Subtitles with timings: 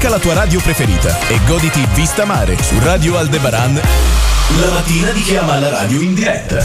[0.00, 5.20] Scarica la tua radio preferita e goditi Vista Mare su Radio Aldebaran la mattina di
[5.20, 6.64] chiama la radio in diretta.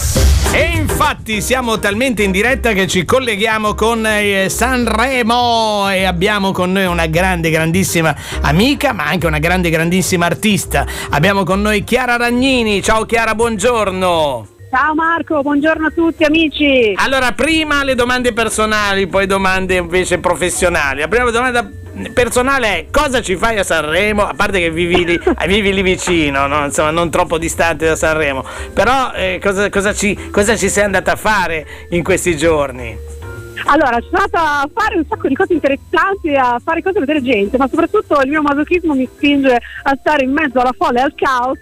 [0.53, 6.71] E infatti siamo talmente in diretta che ci colleghiamo con eh, Sanremo e abbiamo con
[6.71, 10.85] noi una grande, grandissima amica, ma anche una grande, grandissima artista.
[11.09, 12.81] Abbiamo con noi Chiara Ragnini.
[12.81, 14.47] Ciao Chiara, buongiorno.
[14.71, 16.93] Ciao Marco, buongiorno a tutti amici.
[16.95, 21.01] Allora, prima le domande personali, poi domande invece professionali.
[21.01, 21.69] La prima domanda
[22.13, 24.23] personale cosa ci fai a Sanremo?
[24.23, 26.65] A parte che vivi lì, vivi lì vicino, no?
[26.65, 28.43] Insomma, non troppo distante da Sanremo.
[28.73, 33.13] Però eh, cosa, cosa, ci, cosa ci sei andata a fare in questi giorni?
[33.67, 37.57] Allora, sono andata a fare un sacco di cose interessanti, a fare cose vedere gente,
[37.57, 41.15] ma soprattutto il mio masochismo mi spinge a stare in mezzo alla folla e al
[41.15, 41.59] caos.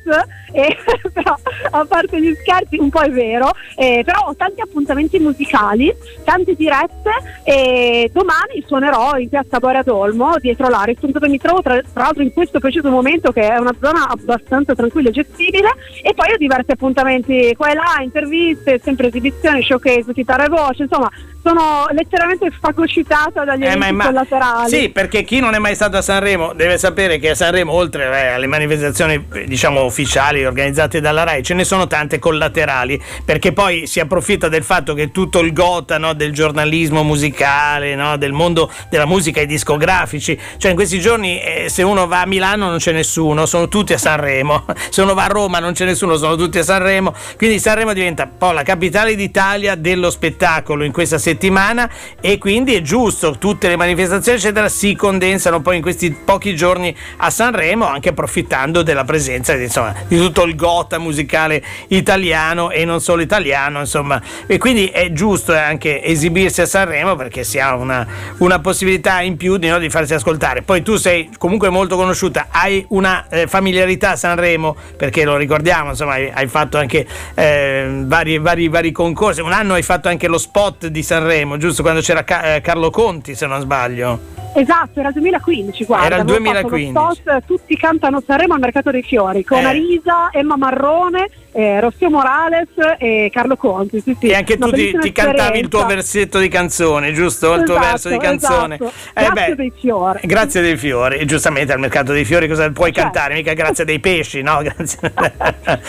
[0.54, 0.78] E,
[1.12, 1.36] però,
[1.72, 5.94] a parte gli scherzi, un po' è vero, eh, però ho tanti appuntamenti musicali,
[6.24, 7.12] tante dirette
[7.44, 12.24] e domani suonerò in piazza Borea d'Olmo, dietro l'Ariston, dove mi trovo tra, tra, l'altro
[12.24, 15.70] in questo preciso momento che è una zona abbastanza tranquilla e gestibile
[16.02, 20.84] e poi ho diversi appuntamenti qua e là, interviste, sempre esibizioni, showcase, chitarra e voce,
[20.84, 21.10] insomma
[21.44, 24.70] sono letteralmente fagocitata dagli eh, ma, collaterali.
[24.70, 28.06] Sì, perché chi non è mai stato a Sanremo deve sapere che a Sanremo, oltre
[28.06, 33.88] eh, alle manifestazioni diciamo ufficiali organizzate dalla RAI, ce ne sono tante collaterali, perché poi
[33.88, 38.72] si approfitta del fatto che tutto il gota no, del giornalismo musicale, no, del mondo
[38.90, 42.78] della musica e discografici, cioè in questi giorni eh, se uno va a Milano non
[42.78, 46.36] c'è nessuno, sono tutti a Sanremo, se uno va a Roma non c'è nessuno, sono
[46.36, 51.90] tutti a Sanremo, quindi Sanremo diventa un la capitale d'Italia dello spettacolo in questa settimana
[52.20, 56.96] e quindi è giusto, tutte le manifestazioni eccetera si condensano poi in questi pochi giorni
[57.18, 63.00] a Sanremo anche approfittando della presenza insomma, di tutto il gota musicale italiano e non
[63.00, 64.20] solo italiano insomma.
[64.48, 68.06] E quindi è giusto anche esibirsi a Sanremo perché si ha una,
[68.40, 70.64] una possibilità in più di, no, di, farsi ascoltare.
[70.64, 74.76] Poi tu sei comunque molto conosciuta hai una eh, familiarità a Sanremo?
[74.98, 77.06] Perché lo ricordiamo insomma hai, hai fatto anche
[77.36, 79.42] eh, vari, vari, vari concorsi.
[79.42, 81.84] Un anno hai fatto anche lo spot di Sanremo giusto?
[81.84, 84.43] Quando c'era Ca- eh, Carlo Conti, se non sbaglio.
[84.54, 86.06] Esatto, era il 2015, guarda.
[86.06, 86.90] Era il 2015.
[86.90, 89.66] Spot, tutti cantano Sanremo al Mercato dei Fiori, con eh.
[89.66, 94.02] Arisa, Emma Marrone, eh, Rossio Morales e Carlo Conti.
[94.02, 94.28] Sì, sì.
[94.28, 97.54] E anche tu ti, ti, cantavi il tuo versetto di canzone, giusto?
[97.54, 98.76] Il tuo verso di esatto, canzone.
[98.76, 98.92] Esatto.
[99.14, 100.20] Eh, grazie beh, dei fiori.
[100.24, 101.18] Grazie dei fiori.
[101.18, 103.12] E giustamente al Mercato dei Fiori cosa puoi certo.
[103.12, 103.36] cantare?
[103.36, 104.62] Mica grazie dei pesci, no?
[104.64, 105.00] Grazie.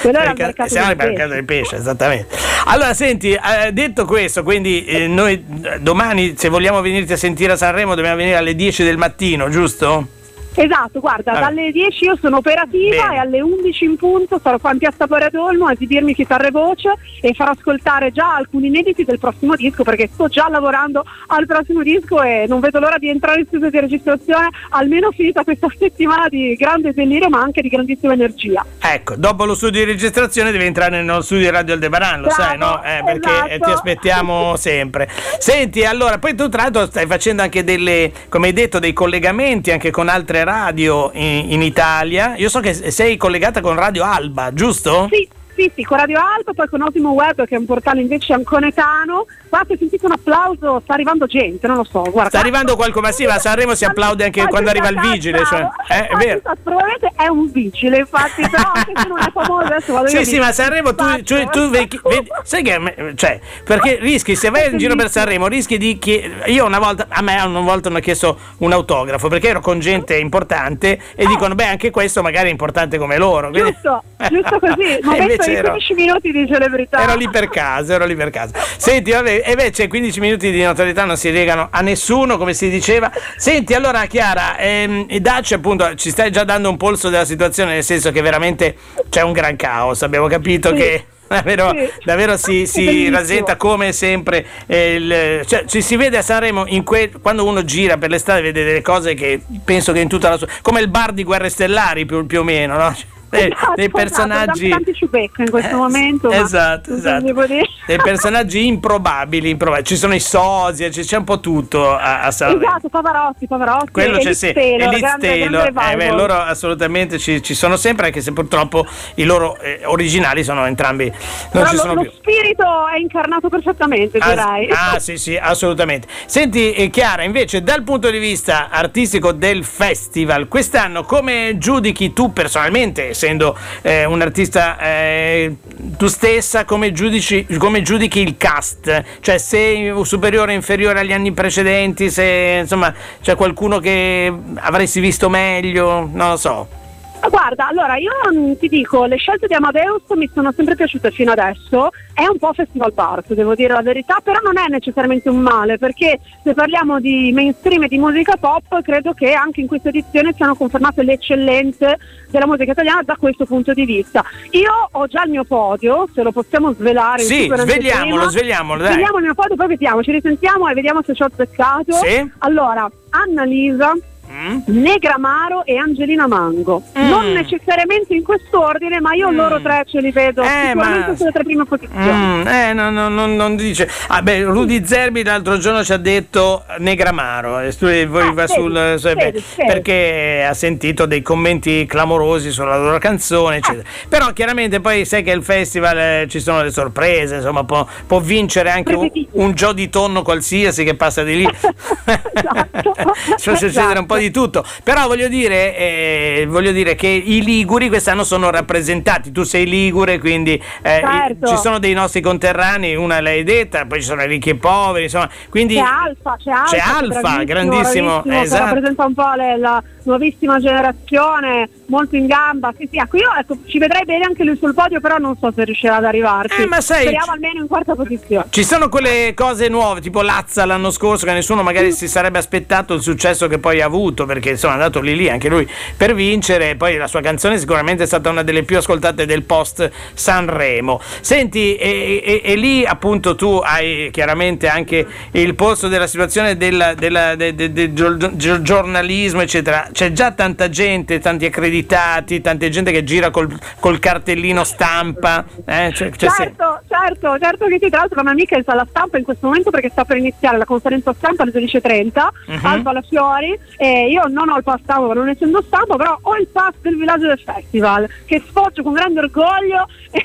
[0.00, 2.36] Quello era il mercato, Siamo al mercato dei pesci, esattamente.
[2.66, 7.52] Allora, senti, eh, detto questo, quindi eh, noi eh, domani se vogliamo venirti a sentire
[7.52, 10.08] a Sanremo dobbiamo venire alle 10 del mattino, giusto?
[10.54, 11.44] Esatto, guarda, Vabbè.
[11.44, 13.14] dalle 10 io sono operativa Bene.
[13.14, 16.94] e alle 11 in punto sarò qua in Piazza Boradolmo a esibirmi chitarra e voce
[17.20, 21.82] e farò ascoltare già alcuni inediti del prossimo disco perché sto già lavorando al prossimo
[21.82, 26.28] disco e non vedo l'ora di entrare in studio di registrazione almeno finita questa settimana
[26.28, 28.64] di grande delirio ma anche di grandissima energia.
[28.80, 32.42] Ecco, dopo lo studio di registrazione devi entrare nello studio di Radio Aldebaran, lo Bravo,
[32.42, 32.82] sai, no?
[32.82, 33.64] Eh, perché esatto.
[33.64, 35.08] ti aspettiamo sempre.
[35.38, 39.72] Senti, allora, poi tu tra l'altro stai facendo anche delle, come hai detto, dei collegamenti
[39.72, 42.36] anche con altre radio in, in Italia.
[42.36, 45.08] Io so che sei collegata con Radio Alba, giusto?
[45.10, 45.28] Sì.
[45.54, 49.26] Sì, sì, con Radio Alba, poi con Osimo Web, che è un portale invece anconetano.
[49.66, 52.02] Se sentite un applauso, sta arrivando gente, non lo so.
[52.02, 52.28] Guarda.
[52.28, 55.44] Sta arrivando qualcuno, ma sì, ma a Sanremo si applaude anche quando arriva il vigile.
[55.44, 56.40] Cioè, eh, è vero.
[56.62, 60.38] Probabilmente è un vigile, infatti, però anche se non è famoso adesso vado Sì, sì,
[60.38, 64.70] ma a Sanremo tu, tu, tu vedi, vedi, sai che cioè, perché rischi, se vai
[64.70, 66.50] in giro per Sanremo, rischi di chiedere.
[66.50, 70.16] Io una volta, a me una volta hanno chiesto un autografo perché ero con gente
[70.16, 71.26] importante e eh.
[71.26, 73.50] dicono, beh, anche questo magari è importante come loro.
[73.50, 73.72] Quindi...
[73.72, 74.98] Giusto, giusto così.
[75.02, 76.98] Ma ero, 15 minuti di celebrità.
[76.98, 78.52] Ero lì per caso, ero lì per caso.
[78.76, 82.70] Senti, vabbè, e invece 15 minuti di notorietà non si legano a nessuno, come si
[82.70, 83.12] diceva.
[83.36, 87.84] Senti, allora Chiara, ehm, Dacci appunto ci stai già dando un polso della situazione, nel
[87.84, 88.74] senso che veramente
[89.10, 90.74] c'è un gran caos, abbiamo capito sì.
[90.76, 91.90] che davvero, sì.
[92.04, 97.12] davvero si, si rasenta come sempre eh, il, cioè, ci si vede a Sanremo que,
[97.20, 100.46] quando uno gira per l'estate vede delle cose che penso che in tutta la sua
[100.62, 102.96] come il bar di Guerre Stellari più, più o meno no?
[103.38, 107.46] Dei, esatto, dei esatto, personaggi esatto, in questo eh, momento esatto esatto.
[107.86, 112.62] dei personaggi improbabili, improbabili, ci sono i sosia c'è un po' tutto a, a Sanremo
[112.62, 115.66] esatto Pavarotti Pavarotti quello c'è sì Taylor, Taylor.
[115.66, 118.86] Eh, beh, loro assolutamente ci, ci, sono sempre anche se purtroppo
[119.16, 121.16] i loro eh, originali sono entrambi non
[121.50, 122.10] Però ci sono lo, più.
[122.10, 126.08] lo spirito è incarnato perfettamente ah, direi ah sì sì assolutamente.
[126.26, 132.32] Senti eh, Chiara invece dal punto di vista artistico del festival quest'anno come giudichi tu
[132.32, 135.56] personalmente essendo eh, un artista eh,
[135.96, 139.02] tu stessa come, giudici, come giudichi il cast?
[139.20, 145.28] Cioè sei superiore o inferiore agli anni precedenti, se insomma c'è qualcuno che avresti visto
[145.28, 146.82] meglio, non lo so.
[147.28, 151.32] Guarda, allora io mm, ti dico, le scelte di Amadeus mi sono sempre piaciute fino
[151.32, 155.38] adesso, è un po' festival part, devo dire la verità, però non è necessariamente un
[155.38, 159.88] male, perché se parliamo di mainstream e di musica pop, credo che anche in questa
[159.88, 161.98] edizione siano confermate le eccellenze
[162.30, 164.22] della musica italiana da questo punto di vista.
[164.50, 167.22] Io ho già il mio podio, se lo possiamo svelare.
[167.22, 168.92] Sì, svegliamolo, svegliamolo, dai.
[168.92, 171.92] Svegliamo il mio podio, poi vediamo, ci risentiamo e vediamo se ci ho azzeccato.
[171.92, 172.30] Sì.
[172.38, 173.92] Allora, Annalisa,
[174.34, 174.58] Mm?
[174.66, 176.82] Negramaro e Angelina Mango.
[176.98, 177.08] Mm.
[177.08, 179.36] Non necessariamente in quest'ordine, ma io Mm.
[179.36, 182.10] loro tre ce li vedo Eh, sicuramente ma- sulle tre prime posizioni.
[182.42, 183.88] Mm, eh, no, no, no, non dice.
[184.08, 187.60] Ah, beh, Rudy Zerbi l'altro giorno ci ha detto Negramaro.
[187.60, 189.42] e Ah, va vedi, sul, su- vedi, vedi.
[189.66, 193.88] perché ha sentito dei commenti clamorosi sulla loro canzone, eccetera.
[194.08, 198.18] Però chiaramente poi sai che il festival eh, ci sono le sorprese, insomma, può, può
[198.20, 201.48] vincere anche un, un Gio di tonno qualsiasi che passa di lì.
[202.34, 202.92] Esatto.
[203.44, 204.64] Può succedere un po' di tutto.
[204.82, 209.32] Però voglio dire, eh, voglio dire che i Liguri quest'anno sono rappresentati.
[209.32, 211.46] Tu sei Ligure, quindi eh, Certo.
[211.48, 215.04] ci sono dei nostri conterranei, una l'hai detta, poi ci sono i ricchi e poveri,
[215.04, 215.28] insomma.
[215.48, 218.64] Quindi C'è Alfa, c'è Alfa, C'è Alfa, grandissimo, bravissimo, che esatto.
[218.64, 222.72] rappresenta un po' le- la nuovissima generazione, molto in gamba.
[222.76, 225.52] Sì, sì, ecco, io ecco, ci vedrei bene anche lui sul podio, però non so
[225.54, 226.62] se riuscirà ad arrivarci.
[226.62, 228.46] Eh, ma sai- Speriamo almeno in quarta posizione.
[228.50, 232.94] Ci sono quelle cose nuove, tipo Lazza l'anno scorso, che nessuno magari si sarebbe aspettato
[232.94, 236.14] il successo che poi ha avuto, perché insomma è andato lì lì anche lui per
[236.14, 236.76] vincere.
[236.76, 241.00] Poi la sua canzone sicuramente è stata una delle più ascoltate del post Sanremo.
[241.20, 246.94] Senti, e, e- e lì appunto tu hai chiaramente anche il polso della situazione del,
[246.96, 249.88] della- de- de- gio- giornalismo, eccetera.
[249.94, 255.44] C'è già tanta gente, tanti accreditati, tanta gente che gira col, col cartellino stampa.
[255.64, 255.92] eh?
[255.94, 256.63] Cioè- cioè certo,
[257.04, 259.70] certo, certo che sì, tra l'altro la mia amica è alla stampa in questo momento
[259.70, 262.60] perché sta per iniziare la conferenza stampa alle 12.30 Mhm.
[262.66, 266.46] al Palafiori e io non ho il pass stampa non essendo stampa però ho il
[266.48, 270.22] pass del villaggio del festival che sfoggio con grande orgoglio e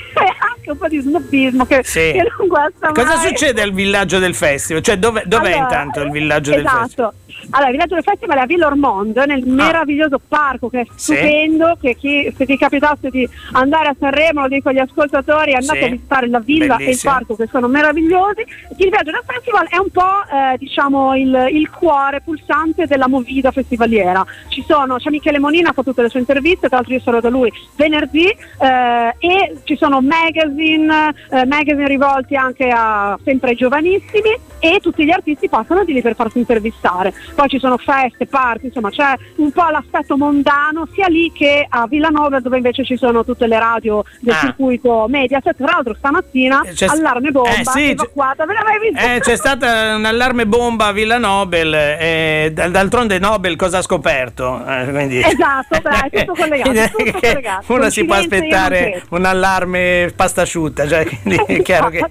[0.56, 2.12] anche un po' di snobismo che, Sì.
[2.14, 3.28] che non guasta Cosa mai.
[3.28, 4.82] succede al villaggio del festival?
[4.82, 6.80] Cioè, dove, dov'è Allora, intanto il villaggio del esatto.
[6.84, 7.14] festival?
[7.52, 10.94] Allora, il villaggio del festival è a Villa Ormonde, nel meraviglioso parco che è Ah.
[10.96, 11.14] Sì.
[11.16, 15.80] stupendo, che chi, se ti capitasse di andare a Sanremo, lo dico agli ascoltatori, andate
[15.80, 15.86] Sì.
[15.86, 18.42] a visitare la villa e il parco che sono meravigliosi.
[18.42, 23.52] Il villaggio del festival è un po' eh, diciamo il, il cuore pulsante della movida
[23.52, 24.26] festivaliera.
[24.48, 27.20] Ci sono, c'è Michele Monina, ha fatto tutte le sue interviste, tra l'altro io sarò
[27.20, 33.56] da lui venerdì, eh, e ci sono magazine, eh, magazine rivolti anche a sempre ai
[33.56, 37.14] giovanissimi e tutti gli artisti passano di lì per farsi intervistare.
[37.34, 41.88] Poi ci sono feste, party, insomma c'è un po' l'aspetto mondano sia lì che a
[41.88, 44.40] Villanova dove invece ci sono tutte le radio del Ah.
[44.40, 45.56] circuito Mediaset.
[45.56, 49.06] Tra l'altro stamattina Eh, c'è- allarme bomba eh, sì, evacuata, ve l'avete visto?
[49.06, 53.82] Eh, c'è stata un allarme bomba a Villa Nobel, e d- d'altronde Nobel cosa ha
[53.82, 54.64] scoperto?
[54.66, 57.74] Eh, Esatto, dai, è tutto collegato, tutto collegato.
[57.74, 62.04] Uno si può aspettare un allarme pasta asciutta, cioè, quindi è chiaro che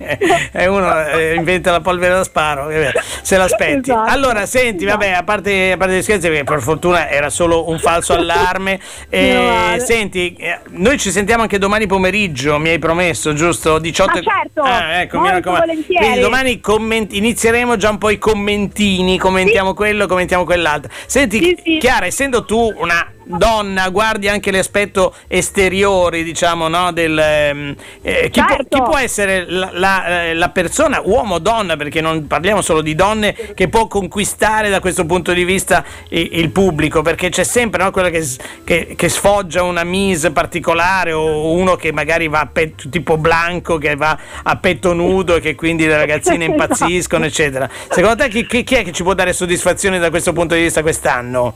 [0.53, 2.93] eh, uno eh, inventa la polvere da sparo, eh,
[3.23, 3.91] se l'aspetti.
[3.91, 4.11] Esatto.
[4.11, 4.99] Allora, senti, Esatto.
[4.99, 8.81] vabbè, a parte, a parte gli scherzi, perché per fortuna era solo un falso allarme.
[9.19, 13.79] Eh, senti, eh, noi ci sentiamo anche domani pomeriggio, mi hai promesso, giusto?
[13.79, 15.67] 18 Ma certo, Ah, ecco, mi raccomando.
[15.67, 16.05] volentieri.
[16.05, 20.91] Quindi domani comment- inizieremo già un po' i commentini, commentiamo quello, commentiamo quell'altro.
[21.07, 21.79] Senti, Sì, sì.
[21.79, 26.93] Chiara, essendo tu una donna, guardi anche l'aspetto esteriore, diciamo, no?
[26.93, 28.77] Del, ehm, eh, chi, può, Certo.
[28.79, 32.81] chi può essere la, la, eh, la persona, uomo o donna, perché non parliamo solo
[32.81, 37.03] di donne, che può conquistare da questo punto di vista i- il, pubblico?
[37.03, 38.27] Perché c'è sempre no, quella che,
[38.65, 43.79] che- che sfoggia una mise particolare o uno che magari va a petto tipo blanco,
[43.79, 46.63] che va a petto nudo e che quindi le ragazzine Esatto.
[46.63, 47.69] impazziscono, eccetera.
[47.91, 50.63] Secondo te chi, chi- chi è che ci può dare soddisfazione da questo punto di
[50.63, 51.55] vista quest'anno?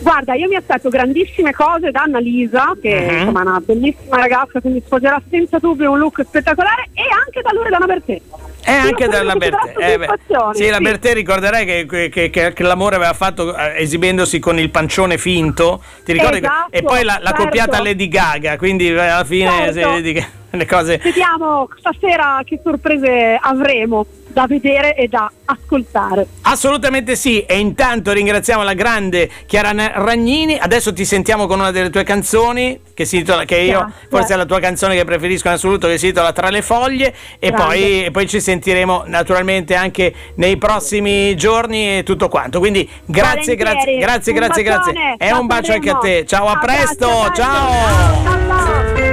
[0.00, 3.18] Guarda, io mi aspetto grandissime cose da Annalisa, che Mhm.
[3.18, 7.50] insomma è una bellissima ragazza, quindi sposerà senza dubbio un look spettacolare, e anche da
[7.52, 8.20] Loredana Bertè.
[8.62, 9.72] E anche dalla Bertè.
[9.78, 10.08] Eh,
[10.52, 10.82] sì, la sì.
[10.82, 15.82] Bertè ricorderai che, che- che- che l'amore aveva fatto eh, esibendosi con il pancione finto.
[16.04, 16.38] Ti ricordi?
[16.38, 17.42] Esatto, e poi l'ha, l'ha certo.
[17.44, 20.02] copiata Lady Gaga, quindi eh, alla fine Certo.
[20.02, 21.00] se le cose.
[21.02, 24.04] Vediamo stasera che sorprese avremo.
[24.32, 26.26] Da vedere e da ascoltare.
[26.42, 30.58] Assolutamente sì, e intanto ringraziamo la grande Chiara Ragnini.
[30.58, 34.08] Adesso ti sentiamo con una delle tue canzoni, che, si titola, che io Grazie.
[34.08, 37.14] forse è la tua canzone che preferisco in assoluto, che si titola Tra le foglie.
[37.38, 42.58] E poi, e poi ci sentiremo naturalmente anche nei prossimi giorni e tutto quanto.
[42.58, 44.92] Quindi grazie, grazie, grazie, Un grazie, grazie.
[45.18, 46.24] E un bacio anche a te.
[46.26, 47.06] Ciao, a presto.
[47.34, 47.34] Ciao.
[47.34, 49.09] Ciao, ciao.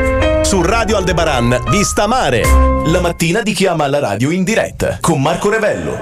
[0.48, 2.42] Su Radio Aldebaran, vista mare.
[2.86, 5.98] La mattina di chiama alla radio in diretta con Marco Revello.